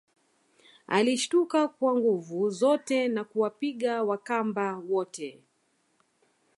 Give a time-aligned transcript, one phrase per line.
[0.87, 5.39] Alishtuka kwa nguvu zote na kuwapiga Wakamba wote